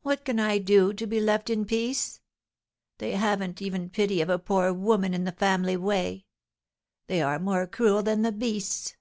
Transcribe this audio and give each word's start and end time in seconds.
What 0.00 0.24
can 0.24 0.40
I 0.40 0.56
do 0.56 0.94
to 0.94 1.06
be 1.06 1.20
left 1.20 1.50
in 1.50 1.66
peace? 1.66 2.22
They 2.96 3.10
haven't 3.12 3.60
even 3.60 3.90
pity 3.90 4.22
of 4.22 4.30
a 4.30 4.38
poor 4.38 4.72
woman 4.72 5.12
in 5.12 5.24
the 5.24 5.32
family 5.32 5.76
way. 5.76 6.24
They 7.06 7.20
are 7.20 7.38
more 7.38 7.66
cruel 7.66 8.02
than 8.02 8.22
the 8.22 8.32
beasts. 8.32 8.96